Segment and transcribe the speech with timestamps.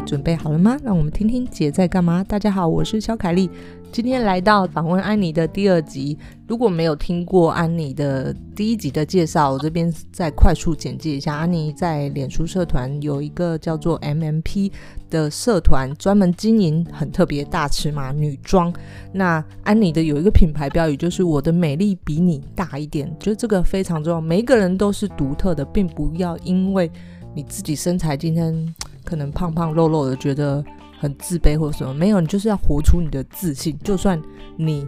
[0.00, 0.76] 准备好了吗？
[0.82, 2.24] 让我们听听姐在干嘛。
[2.24, 3.48] 大家好，我是小凯丽，
[3.90, 6.18] 今天来到访问安妮的第二集。
[6.46, 11.36] 如果没有听过安妮的第一集的介绍，我这边再快速简介一下。
[11.36, 14.70] 安妮在脸书社团有一个叫做 MMP
[15.08, 18.72] 的社团，专门经营很特别大尺码女装。
[19.12, 24.20] 那安妮的有一个品牌标语就是“我的美丽比你大一点”，就这个非常重要。
[24.20, 26.90] 每一个人都是独特的，并不要因为
[27.34, 28.74] 你自己身材今天
[29.04, 30.64] 可能胖胖肉肉的，觉得
[30.98, 31.92] 很自卑或什么。
[31.92, 33.78] 没有，你就是要活出你的自信。
[33.82, 34.20] 就算
[34.56, 34.86] 你。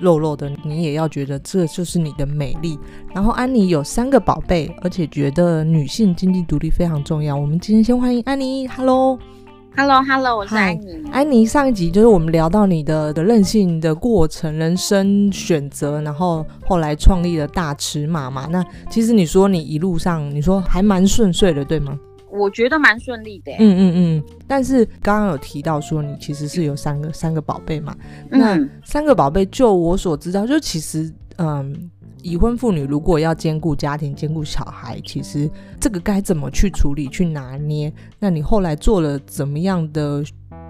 [0.00, 2.78] 肉肉的，你也要觉得这就是你的美丽。
[3.12, 7.34] 然后安妮有三个宝贝，而且觉得女性经济独立非常重要。
[7.34, 11.02] 我们今天先欢迎安妮，Hello，Hello，Hello，我是安妮。
[11.10, 18.46] 安妮，上一集就是我们聊到你的的任性的过程、人生选择，然后后来创立了大尺码嘛。
[18.48, 21.98] 那其实你说你一路上，你说还蛮顺遂的，对吗？
[22.30, 23.52] 我觉得蛮顺利的。
[23.52, 27.96] 嗯嗯嗯，但是刚刚有提到说你其实是有三个三个宝贝嘛？
[28.28, 31.90] 那三个宝贝，就我所知道，就其实嗯，
[32.22, 37.92] 已婚妇女如果要兼顾家庭、兼顾小孩，其实这个该怎么去处理、去拿捏？
[38.18, 40.22] 那你后来做了怎么样的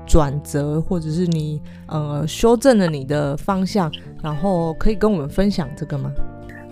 [0.06, 6.12] 转折，或者是你呃修正了你的方向，然后可以跟我们分享这个吗？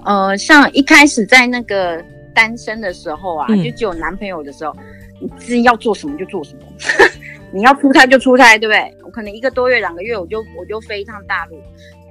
[0.04, 2.04] 呃，像一开始在那个。
[2.36, 4.84] 单身的时候啊，就只有男朋友的时候，嗯、
[5.22, 6.62] 你自己要做什么就做什么，
[7.50, 8.94] 你要出差就出差，对不对？
[9.02, 11.58] 我可能一个多月、两个月，我就我就飞一趟大陆，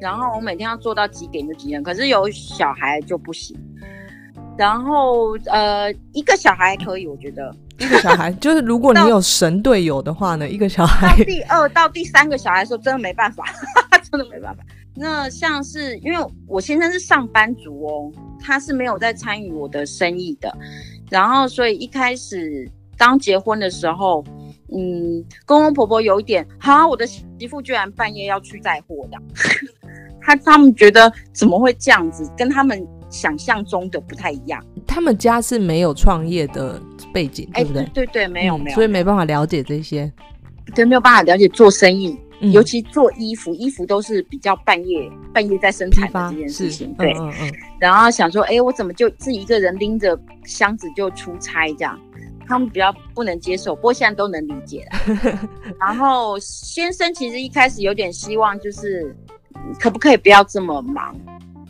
[0.02, 1.84] 然后我每天要做到几点就几点。
[1.84, 3.56] 可是有小孩就不行。
[4.58, 11.10] 然后呃，一个小孩可以，我觉得一个小孩就是如果你有神队友的话呢，一个小孩。
[11.18, 13.44] 到第二到第三个小孩的时候，真的没办法，
[14.10, 14.64] 真的没办法。
[14.96, 20.56] 那像是因为我先生是上班族哦，他是没有在参与我的生意的，
[21.10, 24.24] 然后所以一开始刚结婚的时候，
[24.72, 29.18] 嗯，公公婆婆有一点，哈，我的媳妇居然半夜要去载货的，
[30.22, 34.64] 他他们觉得怎么会这样子，跟他们想象中的不太一样。
[34.88, 36.82] 他们家是没有创业的
[37.14, 37.84] 背景，对不对？
[37.84, 40.10] 欸、对，对对，没有、嗯、没有，所以没办法了解这些，
[40.74, 42.18] 对，没有办法了解做生意。
[42.52, 47.14] 尤其做衣服，衣服都是比较半夜半夜在生产的这件事情，对。
[47.14, 52.00] 嗯嗯嗯，然后想说，哎，我怎么就自己一个人拎着箱子就出差这样？
[52.48, 55.50] 他们比较不能接受，不过现在都能理解了。
[55.80, 59.16] 然后先生其实一开始有点希望，就是
[59.80, 61.16] 可不可以不要这么忙？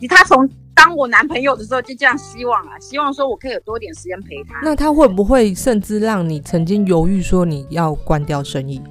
[0.06, 4.60] 他从当我男朋友的时候就这样希望啊，希望说我可以有多点时间陪他。
[4.62, 8.82] 那他会不会甚至让你曾经犹豫说你要关掉生意？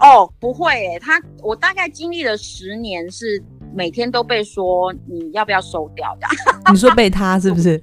[0.00, 3.42] 哦，不会诶，他我大概经历了十年，是
[3.74, 6.26] 每天都被说你要不要收掉的。
[6.72, 7.82] 你说被他是不是？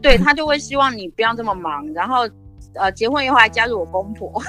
[0.00, 2.28] 对，他就会希望你不要这么忙，然后
[2.74, 4.42] 呃结婚以后还加入我公婆，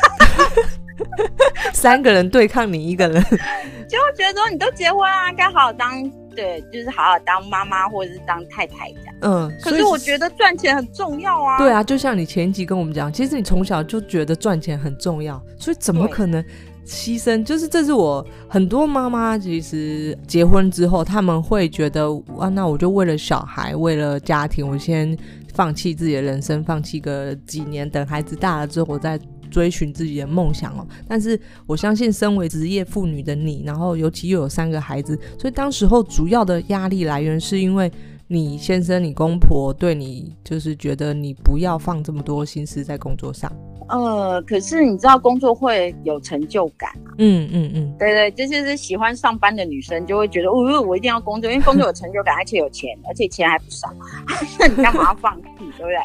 [1.74, 3.22] 三个人对抗你一个人，
[3.88, 9.16] 就会觉得说你都结婚啊，该好好当对，就是好好当妈妈或者是当太太这样。
[9.22, 11.60] 嗯，可是我觉得赚钱很重要啊。
[11.60, 16.44] 对啊，就像你前一集跟我们讲，其实你从小就觉得赚钱很重要，所以怎么可能？
[16.86, 22.08] 牺牲就是，这是我很多妈妈其实结婚之后，他们会觉得
[22.38, 25.18] 啊，那我就为了小孩，为了家庭，我先
[25.54, 29.18] 放弃自己的人生，放弃个几年，等孩子大了之后，我再
[29.50, 30.86] 追寻自己的梦想哦。
[31.08, 37.90] 但是我相信，身为职业妇女的你，然后尤其又有三个孩子，所以当时候主要的压力来源是因为
[38.28, 43.52] 你先生、你公婆对你就是觉得你不要放这么多心思在工作上。
[43.90, 47.14] 呃，可是你知道工作会有成就感啊。
[47.18, 53.88] 嗯嗯嗯，对对，这就是喜欢上班的女生就会觉得，哦，我一定要工作，因为工作有成就感， 而且有钱，而且钱还不少，
[54.60, 55.96] 那你干嘛要放弃，对不对？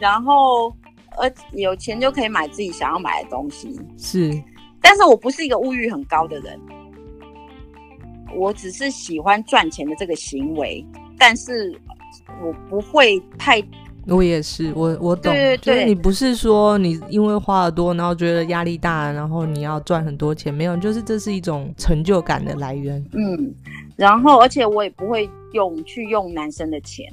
[0.00, 0.68] 然后，
[1.18, 3.78] 呃，有钱就可以买自己想要买的东西。
[3.98, 4.32] 是，
[4.80, 6.58] 但是我不是一个物欲很高的人，
[8.34, 10.84] 我只是喜欢赚钱的这个行为，
[11.18, 11.78] 但是
[12.42, 13.62] 我不会太。
[14.06, 23.04] 我也是，我我懂，对对对，就是你不是说你因为花的多，然后觉得压力大，然后你要赚很多钱，没有，就是这是一种成就感的来源。
[23.12, 23.54] 嗯，
[23.96, 27.06] 然后而且我也不会用去用男生的钱，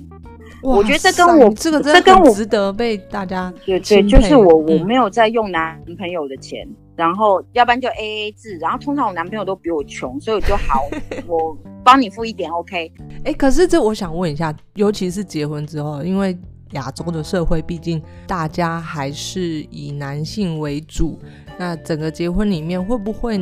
[0.64, 10.88] 我觉得这跟我这个这跟我值得被大家对对，就是我我没有在用男朋友的钱，嗯、然后要不然就 A A 制，然后通常我男朋友都比我穷，所以我就好，
[11.28, 12.92] 我帮你付一点，OK？
[13.20, 16.36] 哎、欸，可是这我想问一下，尤其是结婚之后，因为。
[16.72, 21.20] 亚洲的社会，毕竟大家还是以男性为主。
[21.58, 23.36] 那整个结婚里面，会不会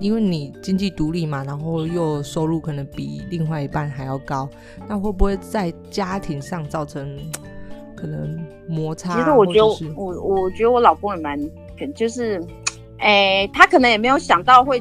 [0.00, 4.48] 因为你经济独立嘛，然后又收入可能比另外一半还要高，
[4.88, 7.18] 那会不会在家庭上造成
[7.96, 8.38] 可能
[8.68, 9.16] 摩擦？
[9.16, 11.38] 其实我觉得我我觉得我老公也蛮，
[11.94, 12.42] 就是。
[13.04, 14.80] 哎，他可能也没有想到会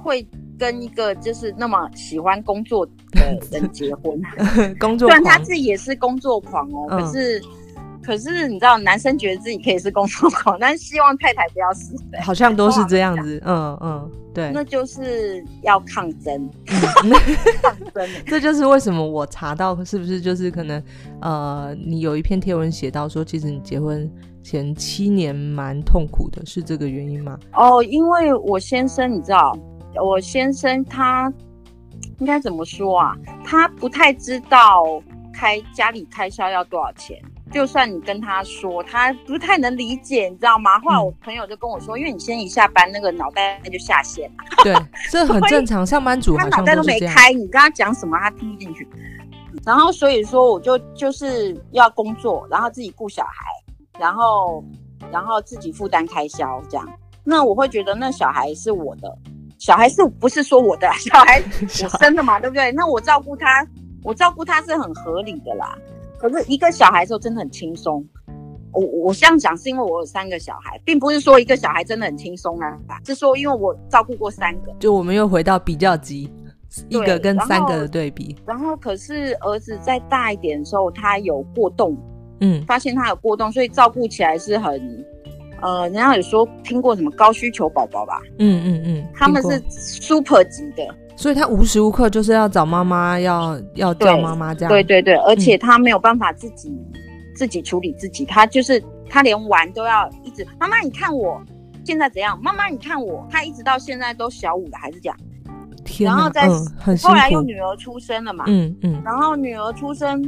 [0.00, 0.24] 会
[0.58, 4.20] 跟一个就是那么喜欢工作的人结婚。
[4.78, 7.42] 工作狂，虽然他自己也是工作狂哦，嗯、可是。
[8.02, 11.96] 可是你知道，男生觉得自己可以是工作狂，但是希望太太不要死。
[12.22, 14.52] 好像都是这样子， 嗯嗯，对。
[14.54, 16.48] 那就是要抗争，
[17.60, 18.08] 抗争。
[18.24, 20.80] 这就是为什么我查到是不是就是可能，
[21.20, 24.08] 呃，你有一篇贴文写到说，其实你结婚
[24.40, 27.36] 前七年蛮痛苦的，是这个原因吗？
[27.54, 29.52] 哦，因为我先生，你知道，
[30.00, 31.32] 我先生他
[32.18, 33.16] 应该怎么说啊？
[33.44, 34.82] 他不太知道
[35.32, 37.20] 开家里开销要多少钱。
[37.52, 40.80] 就算你跟他说，他不太能理解，你知道吗？
[40.80, 44.44] 后来我朋友就跟我说，嗯、因为你先一下班，那个脑袋就下线了。
[44.64, 44.74] 对，
[45.10, 48.86] 这很正常，上班族他脑袋都没开，你跟他讲什么，他听不进去。
[49.64, 53.44] 然后所以说，我就就是要工作，然后自己顾小孩，
[53.98, 54.62] 然后
[55.12, 56.86] 然后自己负担开销，这样。
[57.22, 59.16] 那我会觉得，那小孩是我的，
[59.58, 62.38] 小孩是不是说我的 小孩 我生的嘛？
[62.40, 62.70] 对不对？
[62.72, 63.66] 那我照顾他，
[64.02, 65.76] 我照顾他是很合理的啦。
[66.18, 68.04] 可是一个小孩的时候真的很轻松，
[68.72, 76.30] 我我这样讲是因为我有三个小孩，并不是说一个小孩真的很轻松啊，是说因为我照顾过三个，就我们又回到比较级，
[76.88, 78.34] 一个跟三个的对比。
[78.46, 81.96] 然后，然后可是儿子再大一点的时候，他有过动，
[82.40, 85.04] 嗯，发现他有过动，所以照顾起来是很，
[85.62, 88.20] 呃，人家有说听过什么高需求宝宝吧？
[88.38, 90.86] 嗯嗯嗯，他们是 super 级的。
[91.16, 94.68] 所以他无时无刻就是要找妈妈，要要叫妈妈这样。
[94.68, 97.00] 对对对，而且他没有办法自己、嗯、
[97.34, 101.42] 自己处理自己，他就是他连玩都要一直妈妈你看我
[101.84, 102.38] 现在怎样？
[102.42, 105.16] 妈妈你看我，他一直到现在都小五了还是这样。
[105.86, 110.22] 天，然后在、嗯、很后来又女儿出生了嘛，嗯嗯，然后女儿出生，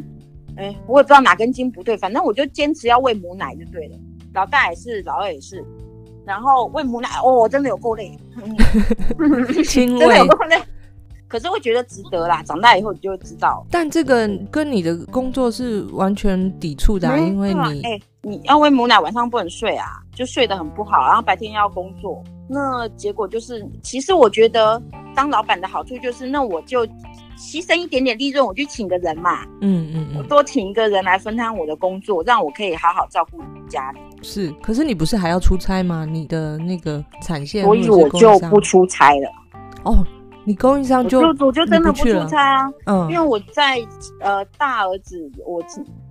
[0.57, 3.97] 哎，我也不知道哪根筋不对，反正我就坚持要喂母奶就对了。
[4.38, 5.64] 老大也是，老二也是，
[6.25, 8.56] 然后喂母奶哦，真的有够累，嗯、
[9.67, 10.56] 真的有够累。
[11.26, 13.67] 可是会觉得值得啦，长大以后你就会知道。
[13.69, 24.81] 但这个跟你的工作是完全抵触的，因为你哎、欸，你要喂母奶，晚上不能睡啊，就睡得很不好，然后白天要工作，那结果就是，其实我觉得
[25.17, 26.87] 当老板的好处就是，那我就
[27.37, 33.38] 牺牲一点点利润，我就请个人嘛，嗯嗯嗯，我多请一个人来分摊我的工作，让我可以好好照顾
[33.69, 34.00] 家里。
[34.23, 36.05] 是，可是你不是还要出差吗？
[36.05, 39.31] 你的那个产线，所以我就不出差了。
[39.85, 40.06] 哦。
[40.44, 43.87] 你供应商就我就，我就真的不出差啊，嗯，因为我在
[44.20, 45.62] 呃大儿子我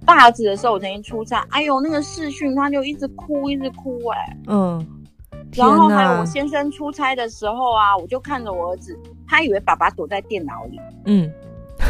[0.05, 4.87] 大儿子的时候，我曾经出差，哎呦那个视讯他就一直哭一直哭哎、欸，嗯，
[5.55, 8.95] 然后还有我先生出差的时候啊，我就看着我儿子，
[9.27, 11.27] 他以为爸爸躲在电脑里，嗯，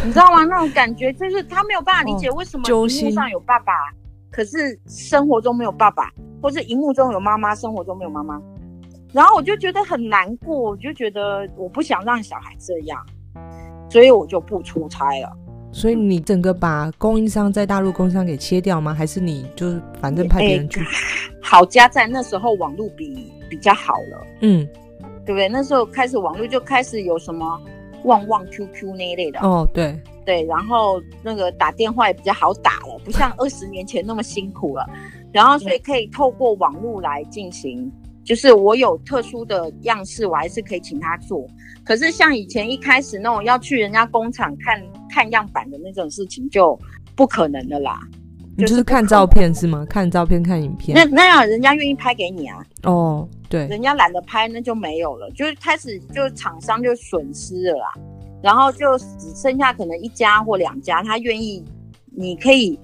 [0.06, 0.46] 你知道吗？
[0.46, 3.92] 那种感觉就是他没有办法理解为什么荧幕上有爸爸，哦、
[4.32, 8.42] 可是生活中没有爸爸，或是荧幕中有妈妈，生活中没有妈妈。
[9.14, 13.04] 然后我就觉得很难过，我就觉得我不想让小孩这样，
[13.90, 15.32] 所以我就不出差了。
[15.72, 18.94] 所以你整个把供应商在大陆供应商给切掉吗？
[18.94, 20.82] 还是你就是反正派别人去？
[21.42, 24.68] 好家在那时候网络比比较好了，嗯，
[25.26, 25.48] 对不对？
[25.48, 27.60] 那时候开始网络就开始有什么
[28.04, 29.98] 旺旺 QQ 那一类的哦，对
[30.28, 34.86] 对，然后那个打电话也比较好打了，不像二十年前那么辛苦了。
[35.32, 37.90] 然后所以可以透过网络来进行。
[38.26, 41.48] 就是我有特殊的样式，我还是可以请他做。
[41.86, 46.78] 可是像以前一开始那种要去人家工厂看看样板的那种事情，就
[47.16, 47.98] 不可能的啦。
[48.58, 49.86] 你就是看照片是吗？
[49.90, 50.94] 看照片看影片。
[50.94, 52.62] 那那样人家愿意拍给你啊？
[52.84, 55.32] 哦，对，人家懒得拍，那就没有了。
[55.32, 57.94] 就是开始就厂商就损失了啦，
[58.42, 61.64] 然后就只剩下可能一家或两家，他愿意，
[62.06, 62.80] 你可以，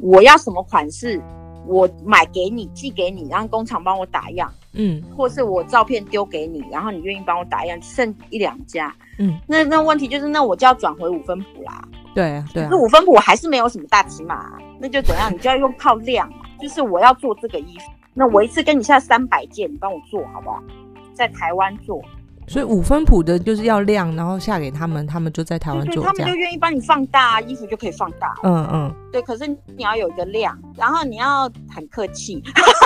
[0.00, 1.20] 我要什么款式，
[1.66, 4.52] 我买给你寄给你，让工厂帮我打样。
[4.74, 11.88] 嗯，或是我照片丢给你，然后你愿意帮我打样，剩一两家，嗯，那那问题就是，那我就要转回五分谱啦。
[12.14, 15.32] 对啊，对啊，可是五分谱我还是没有什么大尺码，那就怎样？
[15.32, 20.62] 你就要用靠量，就是我要做这个衣服，那我一次跟你下三百件，你帮我做好不好？
[21.14, 22.00] 在台湾做。
[22.48, 28.34] 所以五分谱的就是要量，然后下给他们，他们就在台湾做，他们就愿意帮你放大，衣服就可以放大。
[28.42, 29.20] 嗯嗯，对。
[29.22, 32.42] 可是你要有一个量，然后你要很客气。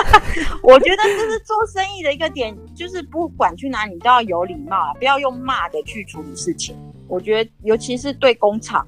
[0.61, 6.75] 我觉得这是做生意的一个点，就是不管去哪里，你都要有礼貌，不要用骂的去处理事情。
[7.07, 8.85] 我觉得，尤其是对工厂，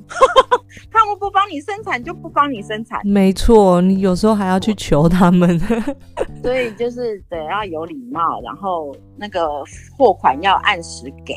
[0.92, 3.00] 他们不帮你生产就不帮你生产。
[3.06, 5.60] 没错，你有时候还要去求他们。
[6.42, 9.48] 所以就是得要有礼貌，然后那个
[9.98, 11.36] 货款要按时给。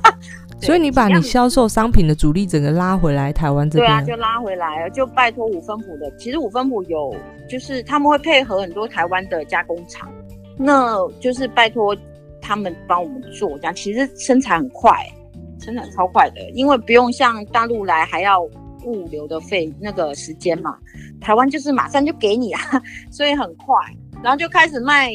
[0.60, 3.88] 所以你把你销售商品的主力整个拉回来台湾这边。
[3.88, 6.10] 对啊，就拉回来了，就拜托五分埔的。
[6.18, 7.14] 其实五分埔有，
[7.48, 10.10] 就是他们会配合很多台湾的加工厂，
[10.58, 11.96] 那就是拜托。
[12.38, 15.04] 他们帮我们做，这样其实生产很快，
[15.66, 18.40] 生产超快的，因为不用像大陆来还要
[18.84, 20.78] 物流的费那个时间嘛，
[21.20, 22.60] 台湾就是马上就给你啊，
[23.10, 23.74] 所以很快，
[24.22, 25.10] 然后就开始卖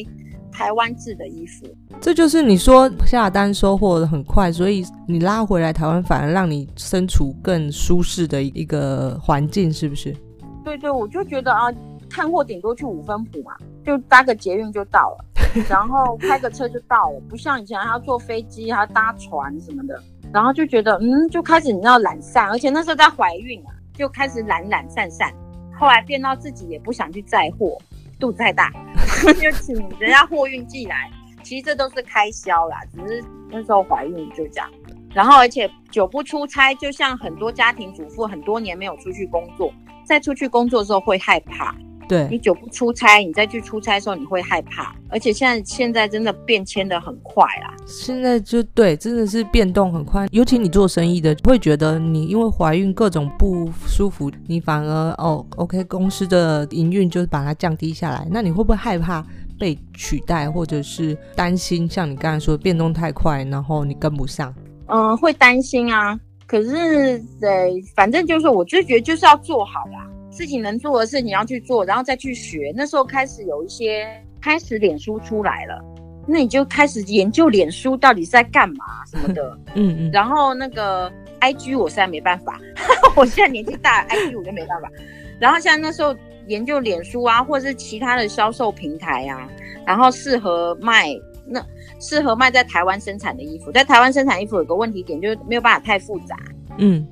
[0.52, 1.66] 台湾制的衣服。
[1.98, 10.14] 这就是你说下单收货的很快，所以你拉回来台湾反而让你身处更舒适的一个环境，是不是？
[10.62, 11.72] 对对，我就觉得啊，
[12.10, 15.24] 看货顶多去五分埔嘛，就搭个捷运就到了，
[15.68, 20.00] 然后开个车就到了，不像以前还要坐飞机，还要搭船什么的，
[20.32, 25.32] 然后就觉得嗯，就开始你知道懒散，而且那时候在怀孕啊，就开始懒懒散散，
[25.78, 27.78] 后来变到自己也不想去载货，
[28.18, 28.72] 肚子太大，
[29.40, 31.10] 就请人家货运寄来，
[31.42, 34.70] 其实这都是开销啦，只是那时候怀孕就这样，
[35.14, 39.72] 然后而且久不出差，就像很多家庭主妇很多年没有出去工作。
[40.04, 41.72] 在出去工作的时候会害怕，
[42.08, 47.74] 对，你久不出差，你再去出差的时候你会害怕，而且现在现在真的变迁的很快啦。
[47.86, 59.24] 现在就对，真的是变动很快，尤其你做生意的，会觉得你因为怀孕各种不舒服，你反而哦，OK，公司的营运就是把它降低下来，那你会不会害怕
[59.58, 64.54] 被取代，或者是担心像你刚才说的变动太快，然后你跟不上？
[64.86, 66.18] 嗯，会担心啊。
[66.44, 72.72] 可是，对，反正就是，我就觉得就是要做好啦，自己能做的事你要去做，然后再去学。
[72.74, 74.08] 那时候开始有一些，
[74.40, 75.78] 开始脸书出来了，
[76.26, 80.10] 那你就开始研究脸书到底是在干嘛什么的，嗯嗯。
[80.10, 82.58] 然后那个 IG 我现在没办法，
[83.14, 84.90] 我现在年纪大，IG 我就没办法。
[85.38, 86.16] 然后像那时候
[86.48, 89.46] 研究脸书啊，或者是其他的销售平台啊，
[89.86, 91.08] 然后适合卖。
[91.44, 91.60] 那
[92.00, 96.36] 适合卖在台湾生产的衣服，在台湾生产衣服有个问题点，就是没有办法太复杂，
[96.78, 97.04] 嗯，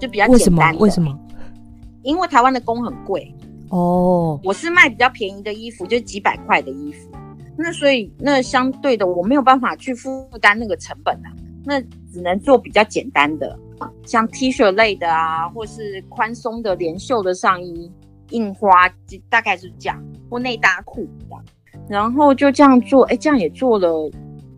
[0.00, 0.30] 就比较简单。
[0.32, 0.78] 为什么？
[0.80, 1.16] 为什么？
[2.08, 3.34] 因为台湾的工很贵
[3.68, 4.40] 哦。
[4.42, 7.10] 我是卖比较便宜的衣服，就几百块的衣服，
[7.54, 11.28] 那所以那相对的我没有办法去负担那个成本啊，
[11.66, 11.78] 那
[12.10, 13.58] 只能做比较简单的，
[14.06, 17.92] 像 T 恤类的啊，或是宽松的连袖的上衣，
[18.30, 18.88] 印花
[19.28, 21.44] 大概是这样，或内搭裤这样。
[21.90, 24.10] 然后就这样做，哎，这样也做了，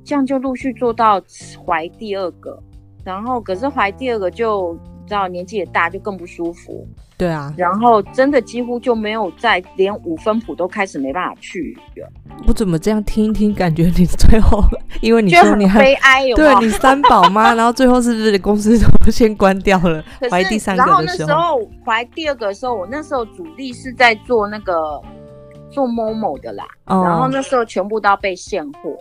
[0.05, 1.21] 这样就陆续做到
[1.67, 2.63] 怀第二个，
[3.05, 4.79] 然后可是怀第二个就
[5.11, 6.87] 知道年纪也大，就更不舒服。
[7.19, 12.09] 对啊，然后真的几乎就没有再连五分谱都开始没办法去了。
[12.47, 14.63] 我怎么这样听一听，感觉你最后
[15.03, 20.03] 因为你说你很悲哀，有对你三宝妈，然后最后是不是公司都先关掉了？
[20.31, 25.01] 怀第三个的时候，然后那时候怀第二个的时候，我那时候主力是在做那个。
[25.73, 27.07] 做 Momo 的啦，oh.
[27.07, 28.99] 然后那时候全部都要被现货，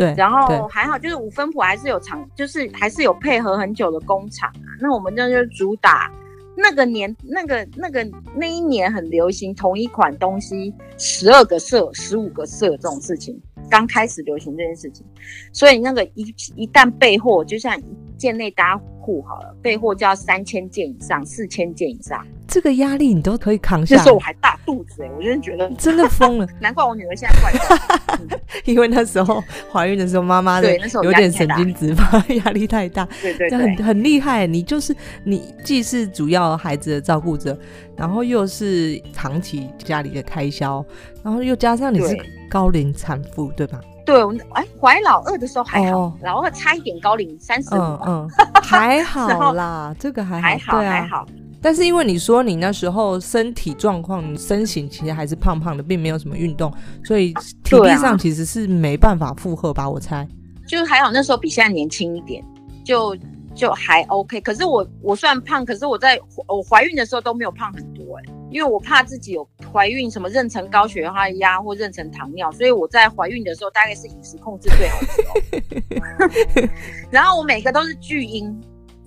[0.00, 4.72] 对，然后还好，就是五分埔还是有厂，就是还是有配合很久的工厂啊。
[4.80, 6.10] 那我们这就主打
[6.56, 8.02] 那个年，那个那个
[8.34, 13.38] 那一年很流行同一款东西，十二个色、十五个色这种事情，
[13.68, 15.04] 刚开始流行这件事情，
[15.52, 17.84] 所以那个一一旦备货，就像一
[18.16, 22.26] 件内搭裤好了，备货就要三千件以上，四千件以上。
[22.48, 23.96] 这个压力你都可以扛下。
[23.96, 26.46] 那时候我还大肚子哎、欸，我真的觉得真的疯了。
[26.60, 27.76] 难怪我女儿现在怪怪、
[28.20, 30.72] 嗯、因为那时候怀孕的时候，妈妈的
[31.02, 33.04] 有点神经质吧， 压力太大。
[33.20, 34.46] 对对对，很很厉害。
[34.46, 37.58] 你就是你，既是主要孩子的照顾者，
[37.96, 40.84] 然后又是长期家里的开销，
[41.24, 42.16] 然后又加上你是
[42.48, 43.80] 高龄产妇，对吧？
[44.06, 44.22] 对，
[44.52, 51.26] 哎，怀老二的时候还好，哦、老二差一点高龄三十五，嗯，嗯还好 啦，这个还好，还好，对啊、还好。
[51.62, 56.72] 但是因为你说你那时候身体状况、身形其实还是胖胖的，并没有什么运动，
[57.04, 59.88] 所以体力上其实是没办法负荷吧？
[59.88, 60.26] 我猜。
[60.66, 62.42] 就还好，那时候比现在年轻一点，
[62.84, 63.16] 就
[63.54, 64.40] 就还 OK。
[64.40, 71.02] 可是我我虽然胖，可是我在我怀孕的时候都没有胖很多哎、欸，因为我怕自己有怀孕什么妊娠高血
[71.38, 76.68] 压或妊娠糖尿，所以我在怀孕的时候大概是饮食控制最好的时候。
[77.10, 78.58] 然后我每个都是巨婴。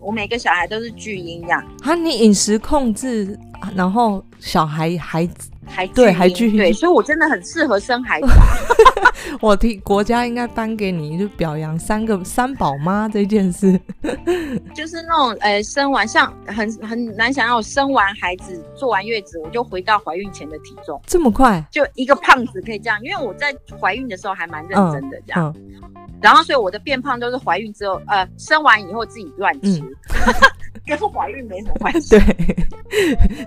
[0.04, 1.96] 我每个小孩都是巨婴养啊！
[1.96, 3.40] 你饮食控制，
[3.76, 8.28] 然后小孩孩子还对还巨婴，对，所以我真的很适合生孩子。
[9.42, 13.80] 我替国家应该颁给你，就表扬三个三宝妈这件事。
[14.76, 21.66] 就是那种呃，生完像很很难想要，生完孩子坐完月子，我就回到怀孕前的体重，这么快？
[21.72, 25.54] 就一个胖子可以这样，因为我在怀孕的时候还蛮认真的这样。
[25.58, 25.90] 嗯嗯
[26.22, 29.94] 然后，所以我的变胖都是怀孕之后，呃，生完以后自己乱吃，嗯、
[30.86, 32.18] 跟怀孕没什么关系。
[32.18, 32.68] 对，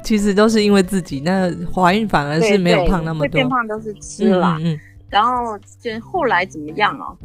[0.02, 3.22] 其实都是因为自己，那怀孕反而是没有胖那么多。
[3.24, 4.56] 会变胖都是吃啦。
[4.60, 4.80] 嗯，嗯，嗯。
[5.08, 7.16] 然后就后来怎么样哦？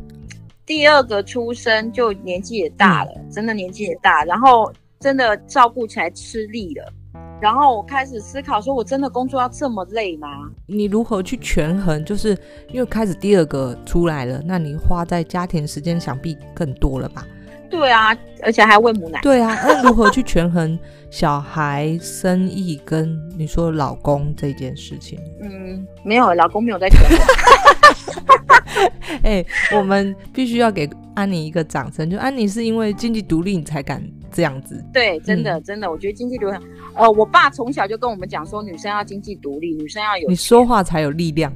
[0.65, 6.93] 第二个出生就年纪也大了，嗯、真的年纪也大，然后真的照顾起来吃力了。
[7.41, 10.27] 然后我开始思考，说我真的工作要这么累吗？
[10.67, 12.05] 你如何去权衡？
[12.05, 12.37] 就是
[12.71, 17.25] 因为开始第二个出来了，那你花在家庭时间想必更多了吧？
[17.71, 19.19] 对啊，而且还喂母奶。
[19.23, 20.77] 对啊，那如何去权衡
[21.09, 25.17] 小孩、生意跟你说老公这件事情？
[25.41, 27.17] 嗯，没有，老公没有在权衡。
[29.23, 32.09] 哎、欸，我们必须要给安妮一个掌声。
[32.09, 34.01] 就安妮是因为经济独立，你才敢
[34.31, 34.83] 这样子。
[34.93, 36.57] 对，真的，嗯、真的，我觉得经济独立。
[36.95, 40.27] 呃，我爸从小就跟我们讲说，女生要经济独立，女生要有。
[40.29, 41.53] 你说话才有力量。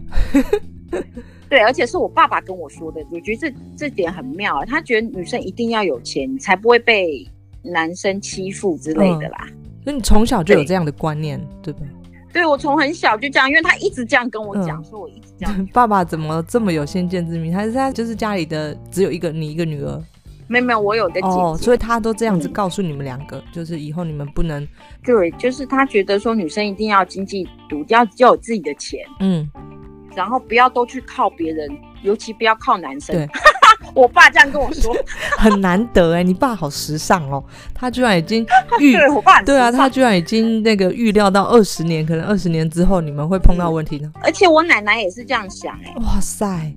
[1.47, 4.65] 对，而且是我爸爸跟我说的，我觉得这这点很妙啊。
[4.65, 7.27] 他觉得女生一定要有钱，才不会被
[7.61, 9.47] 男生欺负之类的啦。
[9.83, 11.85] 所以你从小就有这样的观念，对，对吧？
[12.33, 15.65] 对，我从很小就这样，因为他一直这样跟我讲，说、嗯、我一直这样。
[15.71, 17.51] 爸爸怎么这么有先见之明？
[17.51, 20.03] 他是他就是家里的只有一个你一个女儿？
[20.47, 21.27] 没有没有，我有个姐姐。
[21.27, 24.67] 哦，所以他都这样子告诉你们两个、嗯，就是以后你们不能。
[25.03, 28.99] 对，就是他觉得说女生一定要经济独立，要要有自己的钱。
[29.19, 29.47] 嗯。
[30.15, 31.69] 然后不要都去靠别人，
[32.01, 33.15] 尤其不要靠男生。
[33.15, 33.27] 对，
[33.93, 34.95] 我爸这样跟我说，
[35.37, 37.43] 很难得哎，你爸好时尚哦，
[37.73, 38.45] 他居然已经
[38.79, 44.11] 预对我爸对啊，他居然已经那个预料到二十年，可能二十年之后你们会碰到问题呢。
[44.21, 46.73] 而且我奶奶也是这样想哎，哇塞，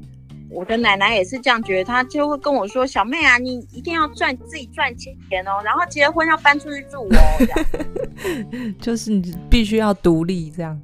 [0.50, 5.12] 我的奶奶也是这样觉得，她就会跟我说：“小妹啊，你一定要赚自己赚钱
[5.46, 10.78] 哦，然后结婚要搬出去住哦，就是你必须要独立这样。”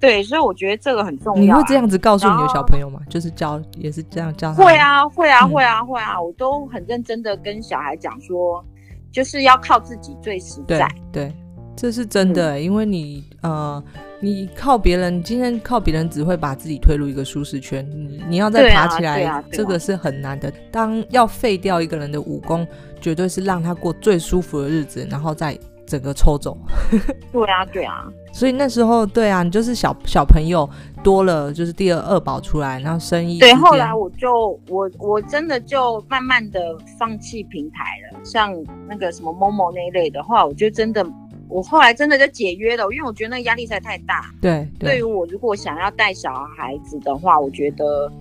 [0.00, 1.44] 对，所以我觉得这个很重要、啊。
[1.44, 3.00] 你会这样子告诉你的小朋友吗？
[3.10, 4.62] 就是教，也是这样教他。
[4.62, 6.20] 会啊，会啊，会啊，会啊！
[6.20, 8.64] 我都很认真的跟小孩讲说，
[9.10, 10.88] 就是要靠自己最实在。
[11.12, 11.34] 对，对
[11.74, 13.82] 这是真的、嗯，因为你呃，
[14.20, 17.84] 你靠别人，你今天靠别人只会把自己推入一个舒适圈。
[17.90, 20.52] 你你要再爬起来，啊啊啊、这个是很难的。
[20.70, 22.64] 当要废掉一个人的武功，
[23.00, 25.58] 绝对是让他过最舒服的日子，然后再。
[25.88, 26.56] 整个抽走，
[27.32, 30.68] 对啊，对啊，所以那时候，对啊，你就是小小朋友
[31.02, 33.38] 多了，就是第二二宝出来，然后生意。
[33.38, 36.60] 对，后来我就我我真的就慢慢的
[36.98, 38.54] 放弃平台了，像
[38.86, 41.04] 那个什么 Momo 那一类的话，我就真的，
[41.48, 44.30] 我后来真的就解约了，因为我觉得那个压力实在太大。
[44.42, 48.12] 对，对于我如果想要带小孩子的话，我觉得，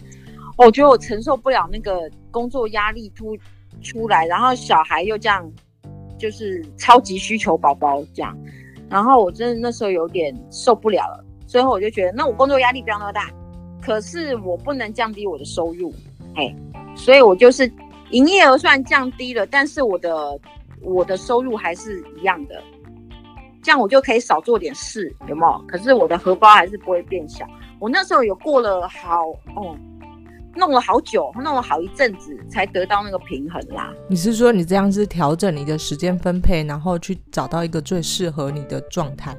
[0.58, 3.38] 我觉得我承受不了那个工作压力突
[3.82, 5.52] 出来，然后小孩又这样。
[6.18, 8.38] 就是超级需求宝宝这样，
[8.90, 13.30] 然后我真的那时候有点受不了了，最后我就觉得，那我工作压力不要那么大，
[13.82, 15.94] 可是我不能降低我的收入，
[16.36, 16.56] 嘿，
[16.96, 17.72] 所以我就是
[18.12, 20.40] 营业额算降低了，但是我的
[20.82, 22.62] 我的收入还是一样的，
[23.62, 25.66] 这样我就可以少做点事，有没有？
[25.68, 27.46] 可是我的荷包还是不会变小。
[27.80, 29.22] 我那时候有过了好
[29.56, 29.78] 哦。
[30.58, 33.94] 弄了好久，弄了好一阵子，才得到那个平衡啦。
[34.10, 39.38] 你是说你这样是调整你的时间分配，然后去找到一个最适合你的状态？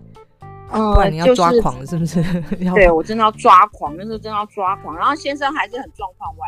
[0.71, 2.23] 嗯，不然你要抓狂是不是？
[2.23, 4.95] 就是、 对我真的要抓狂，那时候真的要抓狂。
[4.95, 6.47] 然后先生还是很状况外，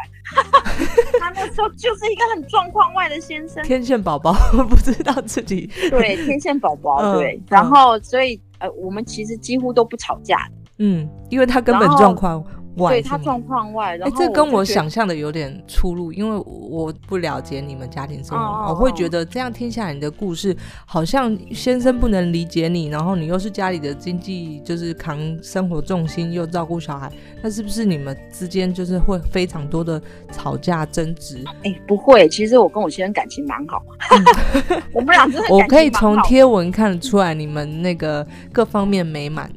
[1.19, 3.63] 他那时候就是一个很状况外的先生。
[3.65, 4.35] 天线宝宝
[4.69, 10.47] 不知道自己对天线宝宝对、嗯，然后所以呃，我们其实几乎都不吵架。
[10.83, 12.45] 嗯，因为他根本状况。
[12.77, 20.57] 对他状况外，然后哎、欸，这跟我想象的有点出入，因为我不了解你们家庭生活，哦、我会觉得这样听下来，你的故事
[20.87, 27.11] 好像先生不能理解你，然后你又是家里的经济，就是扛生活重心，又照顾小孩，
[27.43, 31.43] 那是不是你们之间就是会非常多的吵架争执？
[31.63, 39.51] 哎、欸，不会，其实我跟我先生感情蛮好，嗯、 我们俩真的我可以从贴文看得出来，你们那个各方面美满。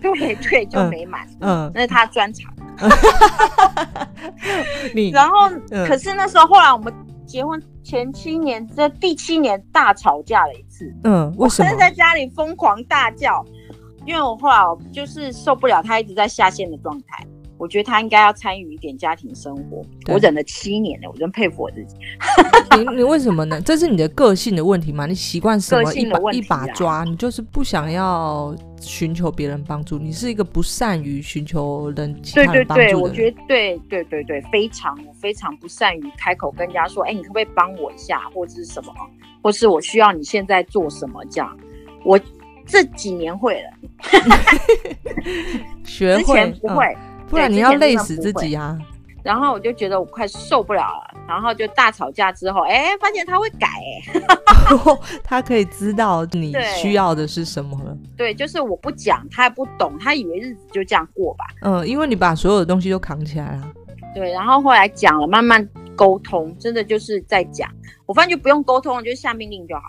[0.00, 2.22] 对对，就美满，嗯，那是他专。
[2.22, 2.52] 专长，
[5.12, 6.94] 然后、嗯，可是那时候后来我们
[7.26, 10.94] 结婚前七年，这第七年大吵架了一次。
[11.04, 11.70] 嗯，为什么？
[11.70, 13.44] 我在家里疯狂大叫，
[14.06, 17.26] 因为我后来就是受不了他一直在下线的状态。
[17.58, 19.84] 我觉得他应该要参与一点家庭生活。
[20.12, 21.96] 我忍了七年了，我真佩服我自己。
[22.76, 23.60] 你你为什么呢？
[23.60, 25.06] 这是你的个性的问题吗？
[25.06, 27.04] 你习惯什么一把一把抓？
[27.04, 29.98] 你就是不想要寻求别人帮助？
[29.98, 32.90] 你是一个不善于寻求人其他人帮助的人？
[32.90, 38.92] 对对对，我觉得对对对对，非常非常不善于开口跟人家说，哎，你可不可以帮我一下，或者是什么，
[39.42, 41.24] 或是我需要你现在做什么？
[41.30, 41.56] 这样，
[42.04, 42.20] 我
[42.66, 43.70] 这几年会了，
[45.84, 46.86] 学会，之前不会。
[46.86, 48.78] 嗯不然你要累死自己啊！
[49.22, 54.22] 然后我就觉得我快受不了了，然后就大吵架之后，哎，发现他会改，哎，
[55.22, 57.96] 他可以知道你需要的是什么了。
[58.16, 61.44] 对，就是我不讲，他也不懂，他以为日子就这样过吧。
[61.62, 63.72] 嗯，因为你把所有的东西都扛起来了。
[64.14, 67.70] 对，然后后来讲了，慢慢沟通，真的就是在讲。
[68.04, 69.82] 我发现就不用沟通了，就下命令就好。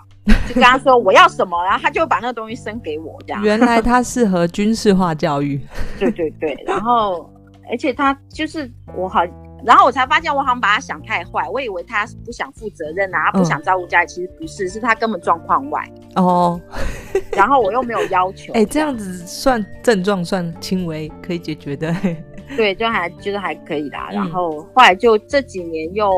[0.48, 3.42] 就跟他说我要什么，然后他就把那个东西生给我，这样。
[3.44, 5.60] 原来 他适合军事化教育。
[6.00, 7.30] 对对对，然后
[7.70, 9.22] 而且他就是我好，
[9.66, 15.88] 然后我才发现我好像把他想太坏，我以为他是不想负责任啊，他不想照顾家里，嗯、其实不是，是他根本状况外。
[16.16, 16.60] 哦。
[17.32, 18.54] 然后我又没有要求。
[18.56, 21.94] 哎，这样子算症状算轻微，可以解决的。
[22.56, 24.10] 对，就还就是还可以啦。
[24.12, 26.12] 嗯、然后后来就这几年又。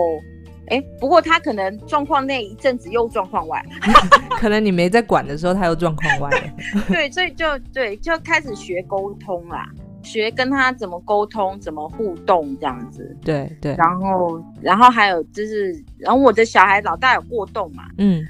[0.70, 3.64] 哎，不过他可能状况那一阵子又状况外，
[4.40, 6.42] 可能你没在管的时候，他又状况外了。
[6.88, 9.70] 对，所以就对，就开始学沟通啦，
[10.06, 13.18] 学跟他怎么沟通，怎么互动这样子。
[13.22, 13.76] 对对。
[13.76, 18.24] 然后，然后还有就是，然后我的小孩老大有过动嘛，嗯。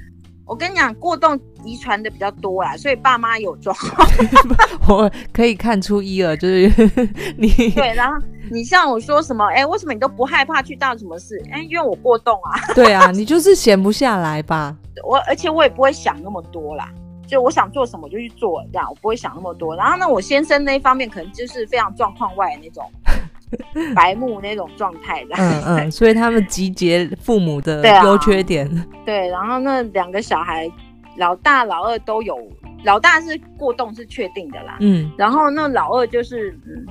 [0.48, 4.08] 我跟你讲，过动遗传的比较多啦，所以爸妈有状况。
[4.88, 6.68] 我可以看出一二，就是
[7.36, 8.16] 你对，然后
[8.48, 11.36] 你像我说什么，哎、欸，为什么你都不害怕去到什么事？
[11.50, 12.54] 哎、欸，因为我过动啊。
[12.76, 14.76] 对啊，你就是闲不下来吧？
[15.04, 16.88] 我而且我也不会想那么多啦，
[17.26, 19.74] 就我想做什么就去做，这样我不会想那么多。
[19.76, 22.84] 然后呢，我先生那一方面可能就是非常状况外的那种。
[23.94, 30.68] 白目那种状态的，嗯嗯，所以他们集结父母的优缺点對、啊，对，然后那两个小孩，
[31.16, 32.36] 老大老二都有，
[32.82, 36.84] 老大是过动是确定的啦，嗯，然后那老二就是，嗯，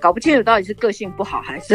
[0.00, 1.74] 搞不清楚到底是个性不好还是，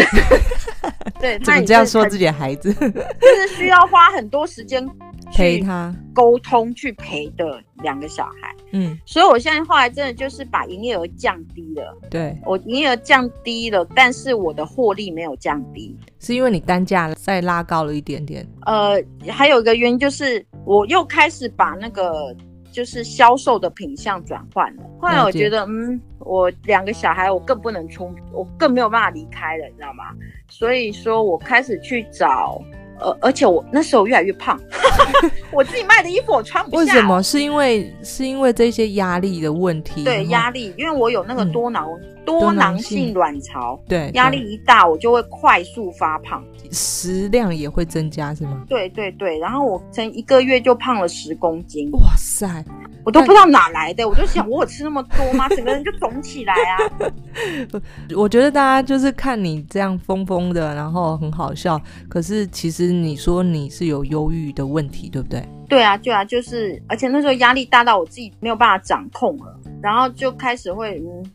[1.19, 4.87] 对，那你这样说自己的孩子， 就是需要花很多时间。
[5.35, 11.97] 陪他沟通去陪的两个小孩，嗯，所以我现在后来真的就是把营业额降低了。
[12.07, 18.47] 对，我营业额降低了，但是我的获利没有降低，是因为你单价再拉高了一点点。
[18.67, 22.35] 呃，还有一个原因就是我又开始把那个
[22.71, 24.83] 就是销售的品相转换了。
[25.01, 30.05] 后来我觉得，嗯，我两个小孩我更不能出，我更没有办法离开了，你知道吗？
[30.49, 32.61] 所以说我开始去找。
[32.99, 34.57] 呃，而且我那时候越来越胖，
[35.51, 36.77] 我自己卖的衣服我穿不下。
[36.77, 37.21] 为什么？
[37.23, 40.03] 是因为是因为这些压力的问题？
[40.03, 48.63] 对，压力，因为我有那个多囊、嗯、多囊性卵巢，对，压力一大我就会快速发胖，食量也会增加，是吗？
[48.67, 52.63] 对对对，然后我曾一个月就胖了十公斤，哇塞！
[53.05, 55.49] 我都不知道哪来的， 我就想我有吃那么多吗？
[55.49, 57.11] 整个人就肿起来啊！
[58.15, 61.79] 我觉得大家就是看你这样疯疯的，然后很好笑。
[62.07, 65.43] 可是其实你说你是有忧郁的问题，对不对？
[65.67, 71.31] 对啊，对啊，就是，而且那时候压力大到我自己没有办法掌控了，然后就开始会，嗯，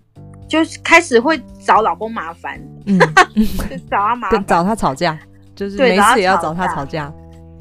[0.48, 2.98] 就开始会找老公麻烦，嗯，
[3.68, 5.18] 就找他麻烦，找他吵架，
[5.54, 7.12] 就是没事也要找他吵架。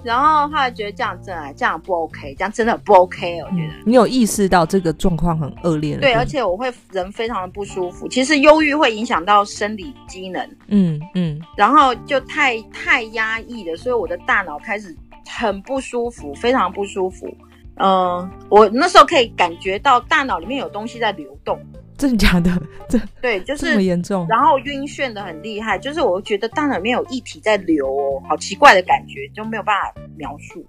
[0.04, 3.40] 然后后来觉得这样真的这样不 OK，这样真的不 OK。
[3.42, 6.02] 我觉得、嗯、你有意识到这个状况很恶劣了。
[6.02, 8.08] 对，而且我会人非常的不舒服。
[8.08, 10.42] 其实忧郁会影响到生理机能。
[10.68, 11.42] 嗯嗯。
[11.58, 14.96] 然后就太太压抑了，所以我的大脑开始
[15.28, 17.28] 很不舒服，非常不舒服。
[17.76, 21.60] 嗯、呃，我那时候可以感觉到大脑里面有东西在流动。
[21.98, 22.52] 真的假的？
[22.88, 24.26] 这对，就是这么严重。
[24.30, 30.66] 然后晕眩的很厉害，就是我觉得大脑里面有液体在流哦，好奇怪的感觉，就没有办法描述。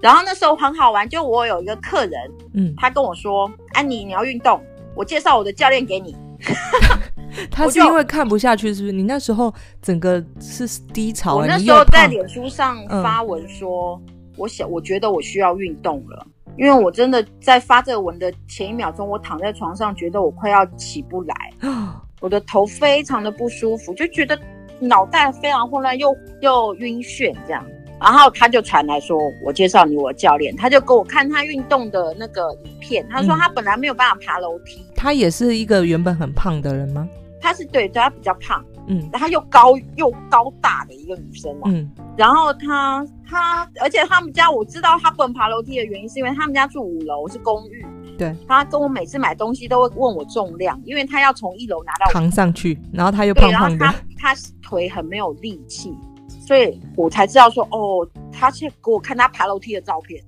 [0.00, 2.12] 然后那时候很好玩，就我有一个客人，
[2.52, 4.60] 嗯，他跟我说：“安妮，你要运动，
[4.94, 6.14] 我介绍我的教练给你。
[7.50, 8.92] ”他是因为看不下去，是不是？
[8.92, 9.52] 你那时候
[9.82, 11.36] 整个是低潮。
[11.36, 16.26] 我那时候在脸书上发文说：“嗯、我想，我觉得我需要运动了。”
[16.58, 21.34] 因为我真的在发这个文的前一秒钟，我躺在床上，觉得我快要起不来，
[22.20, 24.38] 我的头非常的不舒服，就觉得
[24.80, 27.64] 脑袋非常混乱，又又晕眩这样。
[28.00, 34.80] 然后他就传来说，我介绍你我教练，他就给我看他运动的那个影片，他说他本来没有办法爬楼梯。
[34.80, 37.08] 嗯，他也是一个原本很胖的人吗？
[37.40, 38.64] 他是对，对他比较胖。
[38.88, 53.94] 嗯，然后又高又高大的一个女生嘛，嗯，然后她她，而且他们家我知道她不能爬楼梯的原因，是因为他们家住五楼是公寓，对，她跟我每次买东西都会问我重量，因为她要从一楼拿到扛上去，然后她又胖胖的，她
[54.34, 55.94] 她腿很没有力气，
[56.46, 60.22] 所以我才知道说哦，她去给我看她爬楼梯的照片，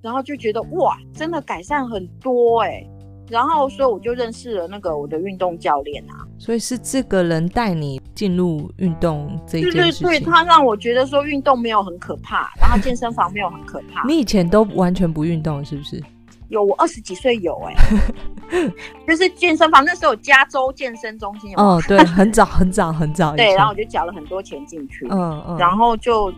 [0.00, 2.90] 然后就觉得哇，真的改善很多哎、欸。
[3.28, 6.26] 然后，所以我就认识了那个我的运动教练啊。
[6.38, 10.06] 所以是这个人带你进入运动这一件事情。
[10.06, 14.06] 对对对，他让我觉得说运动没有很可怕，然后健身房没有很可怕。
[14.06, 16.02] 你以前都完全不运动是不是？
[16.48, 17.74] 有，我二十几岁有哎、
[18.52, 18.72] 欸，
[19.08, 21.64] 就是健身房那时候有加州健身中心有有。
[21.64, 23.34] 哦，对，很早很早很早。
[23.34, 26.32] 对，然后我就缴了很多钱进去，嗯嗯，然后就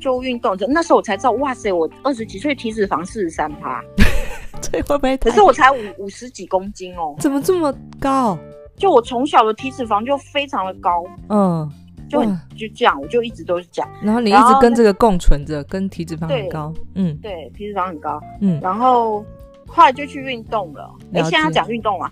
[0.00, 3.82] 就运动，那时候我才知道，哇塞，我二十几岁体脂肪四十三趴。
[4.60, 5.16] 这会不会？
[5.18, 8.36] 可是我才五五十几公斤哦，怎么这么高？
[8.76, 11.70] 就我从小的体脂肪就非常的高，嗯，
[12.08, 13.90] 就很就这样，我就一直都是这样。
[14.02, 19.24] 然后你一直跟这个共存着，跟体脂肪很高，嗯，对，体脂肪很高，嗯，然后。
[19.72, 20.90] 后来就去运动了。
[21.10, 22.10] 你，现在要讲运动啊。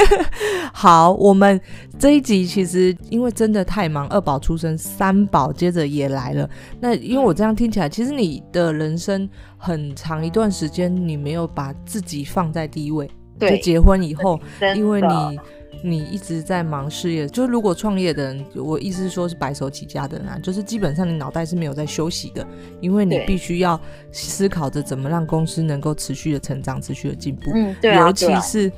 [0.72, 1.60] 好，我们
[1.98, 6.48] 这一集其实因为真的太忙，二宝出生，三宝接着也来了。
[6.80, 13.10] 那因为我这样听起来，其实你的人生很长一段时间，你没有把自己放在第一位。
[13.38, 14.38] 对，就结婚以后，
[14.76, 15.40] 因为你。
[15.82, 22.46] 你一直在忙事业，就是如果创业的人，我意思是说，是白手起家的人啊，就是基本上你脑袋是没有在休息的，
[22.80, 23.80] 因为你必须要
[24.12, 27.50] 思考着怎么让公司能够持续的成长、持续的进步。
[27.54, 28.70] 嗯，对啊，尤其是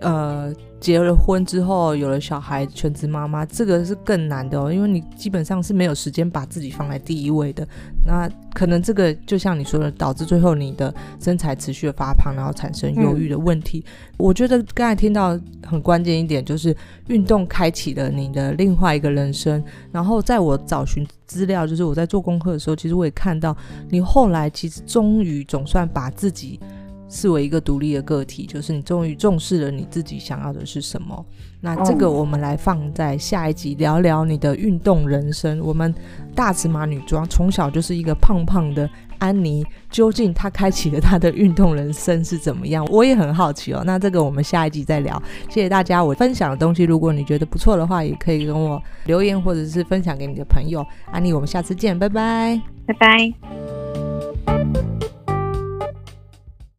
[0.00, 0.52] 呃。
[0.80, 7.68] 结了婚之后，有了小孩，全职妈妈，这个是更难的哦，因为你基本上是没有时间把自己放在第一位的。
[8.06, 13.84] 那可能这个就像你说的，导致最后你的身材持续的发胖，然后产生忧郁的问题。
[13.86, 16.74] 嗯、我觉得刚才听到很关键一点，就是
[17.08, 19.62] 运动开启了你的另外一个人生。
[19.92, 23.54] 然后在我找寻资料，就是我在做功课的时候，其实我也看到
[23.90, 26.58] 你后来其实终于总算把自己。
[27.10, 31.26] 视为一个独立的个体，就是你终于重视了你自己想要的是什么。
[31.60, 35.60] 那这个我们来放在下一集聊聊你的运动人生。
[35.60, 35.94] 我们
[36.34, 42.82] 大尺码女装从小就是一个胖胖的安妮，究竟她开启了她的运动人生是怎么样？
[42.86, 43.82] 我也很好奇哦。
[43.84, 45.20] 那这个我们下一集再聊。
[45.50, 50.86] 谢谢大家，我分享的东西，如果你觉得不错的话，也可以跟我留言或者是分享给你的朋友。
[51.10, 54.09] 安妮，我们下次见，拜拜，拜拜。